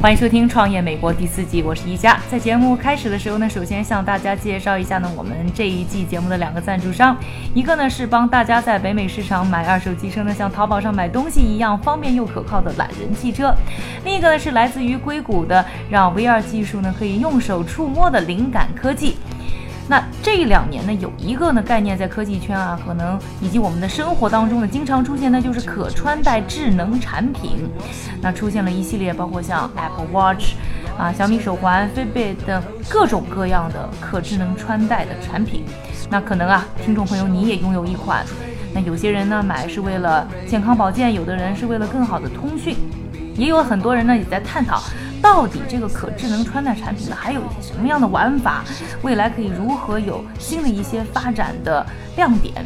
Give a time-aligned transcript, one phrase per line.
[0.00, 2.18] 欢迎收听《创业美国》第四季，我是一佳。
[2.30, 7.14] 在节目开始的时候呢，首先向大家介绍一下呢，我们这一季节目的两个赞助商，
[7.52, 13.54] 一个呢是帮大家在北美市场买二手汽车呢，像淘宝上买东西一样方便又可靠的懒人汽车；
[14.02, 19.18] 另一个呢是来自于硅谷的，让 VR 技术呢可以用手触摸的灵感科技。
[19.90, 27.68] 那这两年呢，有一个呢概念在科技圈啊，可能以及我们的生活当中呢，经常出现的就是可穿戴智能产品。
[28.22, 30.54] 那出现了一系列，包括像 Apple Watch
[30.96, 35.64] 啊、小米手环、Fitbit 等各种各样的可智能穿戴的产品。
[36.08, 38.24] 那可能啊，听众朋友你也拥有一款。
[38.72, 42.76] 那有些人呢买是为了健康保健，有的人是为了更好的通讯，
[43.34, 44.80] 也有很多人呢也在探讨。
[45.22, 48.64] 到底这个可智能穿戴产品呢，还有一些什么样的玩法？
[49.02, 51.84] 未来可以如何有新的一些发展的
[52.16, 52.64] 亮点？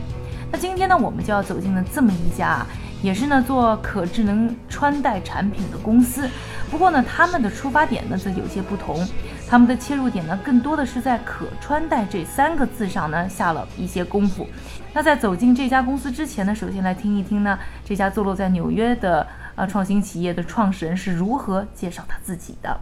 [0.51, 2.65] 那今天呢，我们就要走进了这么一家，
[3.03, 6.29] 也是呢做可智能穿戴产品的公司。
[6.71, 9.05] 不过呢，他们的出发点呢则有些不同，
[9.49, 14.47] 他们的切入点呢更多的是在可穿戴这三个字上呢下了一些功夫。
[14.93, 19.27] 那在走进这家公司之前呢，首先来听一听呢这家坐落在纽约的。
[19.55, 22.81] 啊，创新企业的创始人是如何介绍他自己的。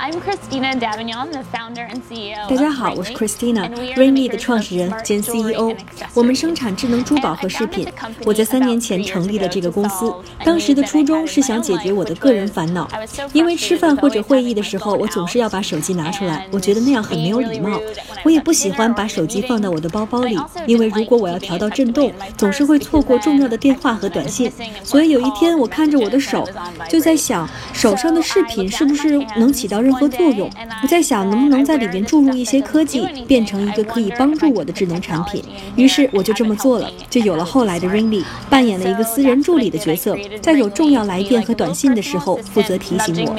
[0.00, 2.48] ？I'm Christina Davignon, the founder and CEO.
[2.48, 5.74] 大家好，我是 Christina，Ringly 的创始人兼 CEO。
[6.14, 7.88] 我们生产智能珠宝和饰品。
[8.24, 10.14] 我在三年前成立了这个公司，
[10.44, 12.88] 当时的初衷是想解决我的个人烦恼，
[13.32, 17.80] 因为吃饭或者会议的时候，我总是要把手机拿出来，我觉得那样很没有礼貌。
[18.24, 24.52] 我也不喜欢把手机放到我的包包里，因为如果我要调到震动，总是会错过重要的电话和短信。
[24.84, 26.48] 所以有一天，我看着我的手，
[26.88, 30.50] 就在想，手上的饰品是不是能起到任何作用？
[30.82, 35.42] 我在想，能不能在里面注入一些科技，变成一个可以帮助我的智能产品。
[35.76, 43.34] 于是我就这么做了，就有了后来的 Ringly，扮演了一个私人助理的角色，在有重要来电和短信的时候，负责提醒我。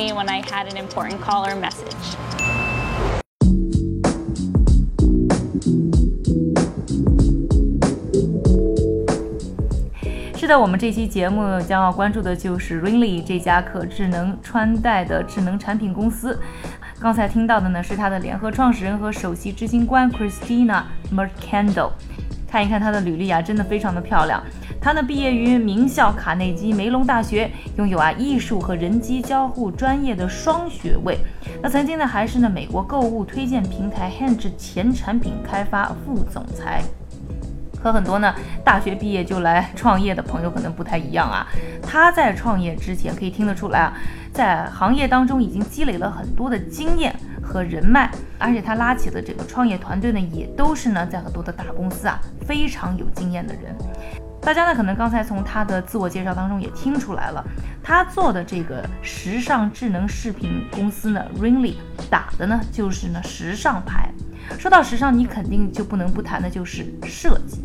[10.49, 16.39] 的，我们这期节目将要关注的就是 Ringly 这家可智能穿戴的智能产品公司。
[16.99, 20.81] 刚才听到的呢是它的联合创始人和首席执行官 Christina
[21.13, 21.91] Mercando。
[22.47, 24.43] 看一看她的履历啊，真的非常的漂亮。
[24.81, 31.19] 她呢毕业于名校卡内基梅隆大学，拥有啊艺术和人机交互专业的双学位。
[31.61, 36.81] 那曾经呢还是呢美国购物推荐平台 Hinge 前产品开发副总裁。
[37.81, 41.47] 和很多呢大学毕业就来创业的朋友可能不太一样啊。
[41.81, 43.93] 他在创业之前可以听得出来啊。
[44.31, 53.75] 在行业当中已经积累了很多的经验和人脉，而且他拉起的这个创业团队呢，也都是呢在很多的大公司啊非常有经验的人。
[54.39, 57.43] 大家呢可能刚才从他的自我介绍当中也听出来了，
[57.83, 61.73] 他做的这个时尚智能视频公司呢，Ringly
[62.09, 64.11] 打的呢就是呢时尚牌。
[64.57, 67.61] 说到时尚，你肯定就不能不谈的就是设计。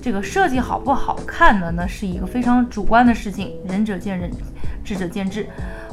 [0.00, 1.86] 这个设计好不好看的呢？
[1.86, 4.30] 是一个非常主观的事情，仁者见仁，
[4.84, 5.46] 智者见智。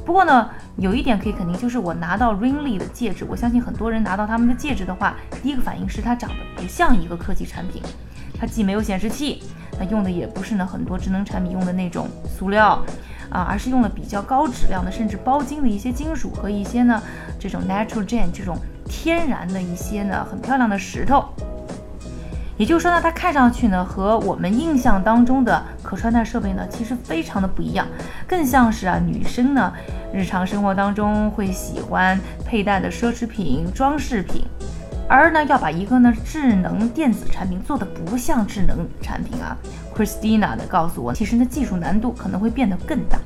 [0.05, 7.83] 不过呢，有一点可以肯定，就是我拿到 Ringly 的戒指，我相信很多人拿到他们的戒指的话，第一个反应是它长得不像一个科技产品。
[8.39, 9.43] 它既没有显示器，
[9.77, 12.83] 它用的也不是呢很多智能产品用的那种塑料
[13.29, 16.99] 啊，而是用了比较高质量的，甚至包金的一些金属和一些呢
[17.37, 18.57] 这种 natural gem 这种
[18.89, 21.23] 天然的一些呢很漂亮的石头。
[22.57, 27.87] 也就是说呢，它看上去呢和我们印象当中的可穿戴设备呢，其实非常的不一样，
[28.27, 29.71] 更像是啊女生呢
[30.11, 34.43] 日常生活当中会喜欢佩戴的奢侈品、装饰品。
[35.07, 39.55] 而呢要把一个呢智能电子产品做的不像智能产品啊
[39.95, 43.17] ，Christina 的告诉我，其实呢技术难度可能会变得更大。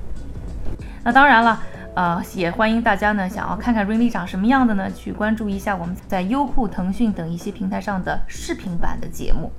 [1.03, 1.59] 那当然了。
[1.95, 9.51] 呃，也欢迎大家呢，想要看看 Ringly 长什么样的呢，去关注一下我们在优酷、腾讯等一些平台上的视频版的节目。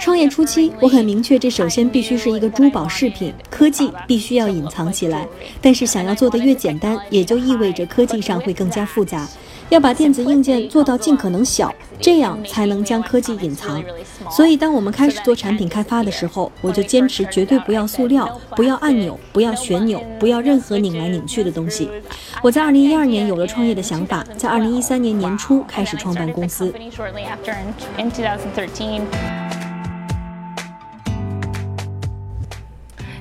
[0.00, 5.26] 创业初期，我很明确，这首先必须是一个珠宝饰品，科技必须要隐藏起来。
[5.62, 9.26] 但是想要做的越简单，也就意味着科技上会更加复杂。
[9.70, 13.82] 要把电子硬件做到尽可能小，这样才能将科技隐藏。
[14.28, 21.88] 所以，当我们开始做产品开发的时候，我就坚持绝对不要塑料，不要按钮，不要旋钮，不要任何拧来拧去的东西。
[22.42, 26.74] 我在二零一二年有了创业的想法，在二零一三年年初开始创办公司。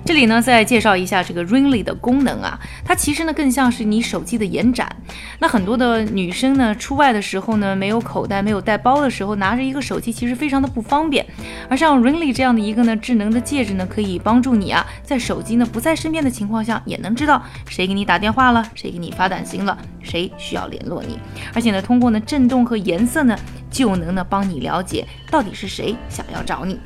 [0.09, 4.91] 这里呢，再介绍一下这个 Ringly 的功能啊，它其实呢更像是你手机的延展。
[5.37, 11.23] 那很多的女生呢，出外的时候呢，没有口袋、没有带包的时候，拿着一个手机其实非常的不方便。
[11.69, 21.19] 而像 Ringly 这样的一个呢智能的戒指呢，可以帮助你啊，在手机呢不在身边的情况下，也能知道谁给你打电话了，谁给你发短信了，谁需要联络你。
[21.53, 23.37] 而且呢，通过呢震动和颜色呢，
[23.69, 26.79] 就能呢帮你了解到底是谁想要找你。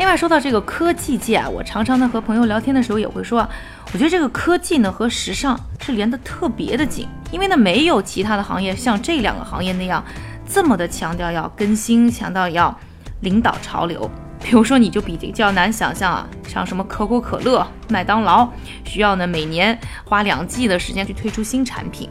[0.00, 3.46] 另外说到这个科技界啊，我常常呢和朋友聊天的时候也会说，
[3.92, 10.02] 我觉得这个科技呢和时尚是连得特别的紧，因为呢没有其他的行业像这两个行业那样
[10.48, 12.74] 这么的强调要更新，强调要
[13.20, 14.10] 领导潮流。
[14.42, 18.48] 比如说你就比较难想象啊，像什么可口可乐、麦当劳，
[18.86, 22.08] 需要呢每年花两季的时间去推出新产品。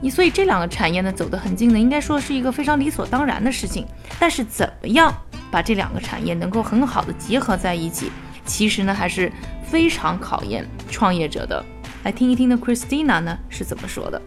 [0.00, 3.86] 你所以这两个产业呢走得很近呢，应该说是一个非常理所当然的事情。
[4.18, 5.14] 但是怎么样？
[5.54, 8.10] 把这两个产业能够很好的结合在一起，
[8.44, 9.30] 其实呢还是
[9.62, 11.64] 非常考验创业者的。
[12.02, 14.20] 来听一听呢，Christina 呢是怎么说的。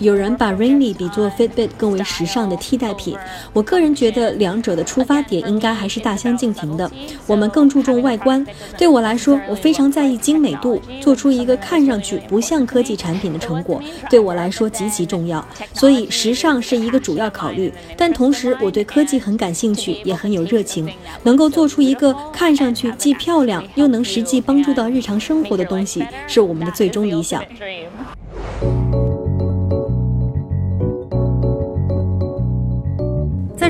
[0.00, 3.16] 有人把 Ringly 比作 Fitbit 更为时尚的替代品，
[3.52, 6.90] 我个人觉得两者的出发点应该还是大相径庭的。
[7.26, 8.44] 我们更注重外观，
[8.76, 13.80] 对我来说，我非常在意精美度，做出一个看上去不像科技产品的成果，
[14.10, 15.46] 对我来说极其重要。
[15.72, 20.88] 所以时尚是一个主要考虑，但同时我对科技很感兴趣，也很有热情。
[21.22, 27.42] 能够做出一个看上去既漂亮又能实际帮助到日常生活的东西，是我们的最终理想。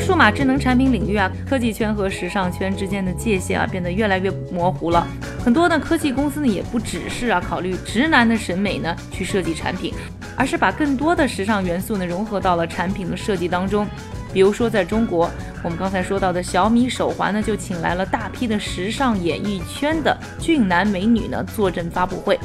[0.04, 5.06] 数码智能产品领域啊，科技圈和时尚圈之间的界限啊变得越来越模糊了。
[5.42, 9.94] 很多的科技公司呢，也不只是啊考虑直男的审美呢去设计产品，
[10.36, 13.86] 而是把更多的时尚元素呢融合到了产品的设计当中。
[14.30, 15.30] 比如说在中国，
[15.62, 22.38] 我们刚才说到的小米手环呢，就请来了大批的时尚演艺圈的俊男美女呢坐镇发布会。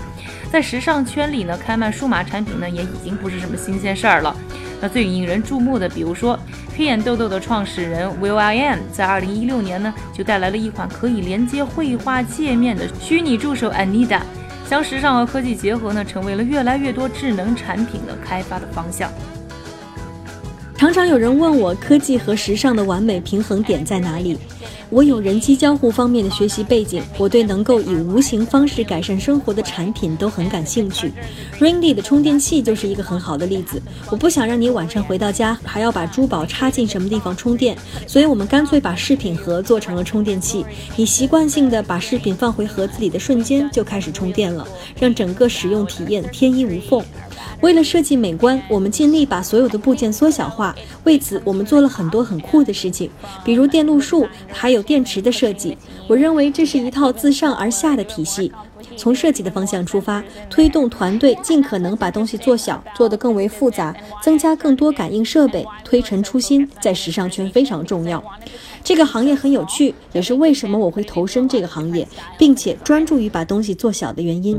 [0.51, 4.35] 在时尚圈里呢，开卖数码产品呢也已经不是什么新鲜事儿了。
[4.81, 6.39] 那最引人注目的，比如说
[6.75, 14.21] 黑眼豆豆的创始人 Will I Am，在二零一六年呢，就带来了一款可以连接绘画界面的虚拟助手 Anita，
[14.67, 19.11] 将时尚和科技结合呢，成为了越来越多智能产品的开发的方向。
[20.77, 24.39] 常常有人问我，科技和时尚的完美平衡点在哪里？
[24.91, 31.13] 我有人机交互方面的学习背景，我对能够以无形方式改善生活的产品都很感兴趣。
[31.59, 33.79] Ringly 的充电器就是一个很好的例子。
[34.09, 37.77] 我不想让你晚上回到家还要把珠宝插进什么地方充电，
[38.07, 40.65] 所以我们干脆把饰品盒做成了充电器。
[40.95, 44.67] 你习惯性的把饰品放回盒子里的瞬间就开始充电了，
[44.99, 47.03] 让整个使用体验天衣无缝。
[47.61, 50.75] 为了设计美观，我们尽力把所有的部件缩小化。
[51.03, 53.09] 为此，我们做了很多很酷的事情，
[53.43, 55.77] 比如电路树，还有电池的设计。
[56.07, 58.51] 我认为这是一套自上而下的体系，
[58.97, 68.23] 从设计的方向出发，推动团队尽可能把东西做小，做得更为复杂，增加更多感应设备，推陈出新，在时尚圈非常重要。
[68.83, 74.57] 这个行业很有趣，也是为什么我会投身这个行业，并且专注于把东西做小的原因。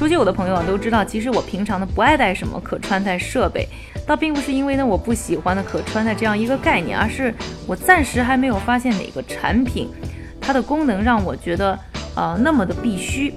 [0.00, 3.68] 熟悉我的朋友啊都知道，其实我平常呢不爱带什么可穿戴设备，
[4.06, 7.34] 倒并不是因为呢我不喜欢的可穿戴这样一个概念，而是
[7.66, 9.90] 我暂时还没有发现哪个产品，
[10.40, 11.78] 它的功能让我觉得
[12.16, 13.28] 呃那么的必须。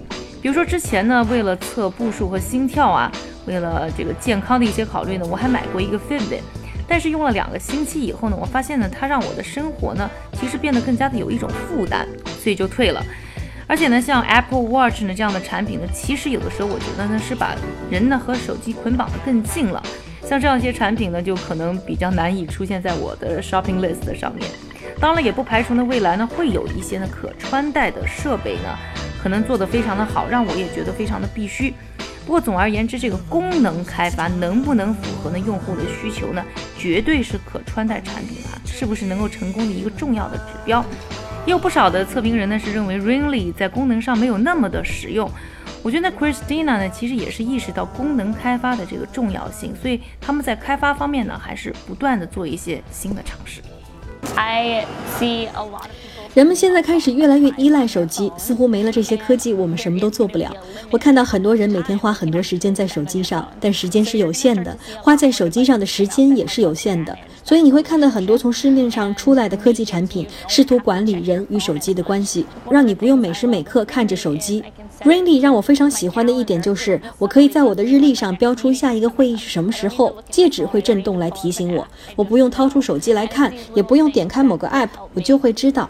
[0.42, 3.12] 比如说之前呢为了测步数和心跳啊，
[3.46, 6.40] 为了这个健康的一些考虑呢，我还买过一个 Fitbit，
[6.88, 12.08] 但是用了两个星期以后呢，我发现呢它让我的生活呢其实变得更加的有一种负担，
[12.42, 13.04] 所以就退了。
[13.68, 17.56] 而且呢，像 Apple Watch 呢这样的产品呢，其实有的时候我觉得呢是把
[17.90, 19.82] 人呢和手机捆绑的更近了。
[20.22, 24.50] 像这样一些产品呢，就可能比较难以出现在我的 shopping list 上面。
[25.00, 28.78] 当然，也不排除呢未来呢会有一些呢可穿戴的设备呢，
[29.22, 31.74] 可能做得非常的好，让我也觉得非常的必须。
[32.26, 36.42] 不过总而言之，这个功能开发能不能符合呢用户的需求呢，
[36.78, 40.84] 绝对是可穿戴产品啊是不是能够成功的一个重要的指标。
[41.46, 45.30] 也有不少的测评人呢是认为 Ringly 在功能上没有那么的实用。
[45.82, 53.62] 我觉得 Christina 呢，其实也是意识到功能开发的这个重要性，所以他们在开发方面呢，还是不断的做一些新的尝试。
[54.36, 54.86] I
[55.20, 55.90] see a lot.
[56.34, 60.52] 人们现在开始越来越依赖手机，似乎没了这些科技，我们什么都做不了。
[60.90, 67.16] 我看到很多人每天花很多时间在手机上，但时间是有限的，花在手机上的时间也是有限的。
[67.44, 74.64] 所以你会看到很多从市面上出来的科技产品，试图管理人与手机的关系，让你不用每时每刻看着手机。
[75.02, 81.86] Ringly 让我非常喜欢的一点就是，我可以在我的日历上标出下一个会议是什么时候，戒指会震动来提醒我，
[82.16, 85.88] 我不用掏出手机来看，也不用点开某个 app，我就会知道。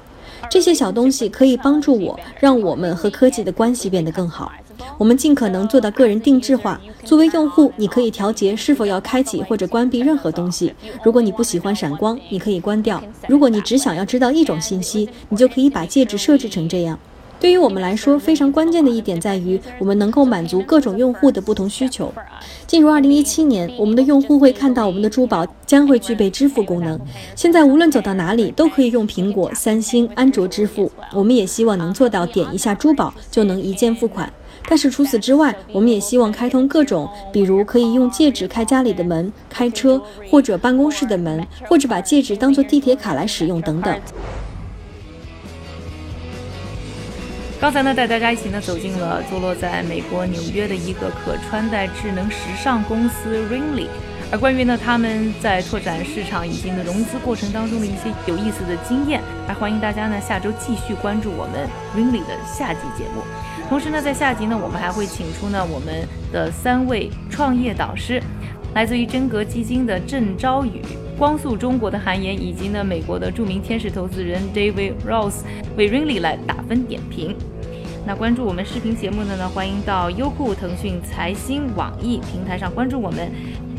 [0.49, 4.51] 这些小东西可以帮助我，让我们和科技的关系变得更好。
[4.97, 6.79] 我们尽可能做到个人定制化。
[7.03, 10.73] 作为用户，你可以调节是否要开启或者关闭任何东西。
[11.03, 13.01] 如果你不喜欢闪光，你可以关掉。
[13.27, 16.97] 如果你只想要知道一种信息，你就可以把戒指设置成这样。
[17.43, 22.09] 对于我们来说，非常关键的一点在于，我们能够满足各种用户的不同需求。
[22.65, 26.97] 进入2017年，我们的用户会看到我们的珠宝将会具备支付功能。
[27.35, 30.89] 现在无论走到哪里，都可以用苹果、三星、安卓支付。
[31.11, 34.31] 我们也希望能做到点一下珠宝就能一键付款。
[34.69, 43.99] 但是除此之外，我们也希望开通各种，比如可以用戒指开家里的门、开车或者办公室的门，或者把戒指当做地铁卡来使用等等。
[47.63, 53.87] 刚才呢，带大家一起呢走进了坐落在美国纽约的一个可穿戴智能时尚公司 Ringly，
[54.29, 61.65] 而关于呢他们在拓展市场以及呢融资过程当中的一些有意思的经验，还欢迎大家呢下周继续关注我们
[61.95, 63.21] Ringly 的下集节目。
[63.69, 68.21] 同时呢，在下集呢，我们还会请出呢我们的三位创业导师，
[68.73, 70.81] 来自于真格基金的郑朝宇、
[71.17, 75.43] 光速中国的韩岩，以及呢美国的著名天使投资人 David Rose
[75.77, 77.33] 为 Ringly 来打分点评。
[78.05, 83.31] 那关注我们视频节目的呢，欢迎到优酷、腾讯、财新、网易平台上关注我们。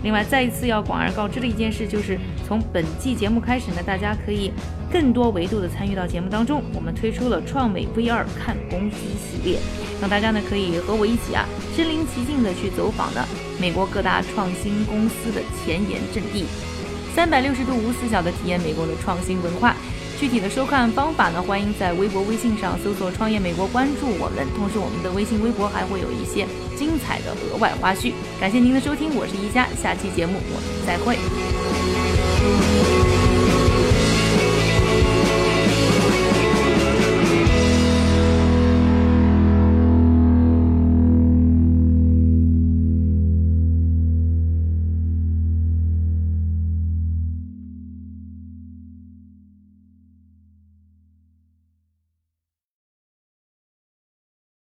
[0.03, 4.51] 另外，再一次要广而告之的一件事，就是从本季节目开始呢，大家可以
[4.91, 6.63] 更多维度的参与到节目当中。
[6.75, 9.59] 我们推出了创美 V 二看公司系列，
[10.01, 11.45] 让大家呢可以和我一起啊，
[11.77, 13.23] 身临其境的去走访呢
[13.61, 16.47] 美国各大创新公司的前沿阵地，
[17.15, 19.77] 三百六十度无死角的体验美国的创新文化。
[20.19, 21.43] 具体的收看方法呢？
[21.43, 24.47] 欢迎在微博、微信上搜索“创业美国”，关注我们。
[24.57, 28.13] 同时，我们的微信、微博还会有一些精彩的额外花絮。
[28.41, 31.19] 感谢您的收听，我是一佳，下期节目我们再会。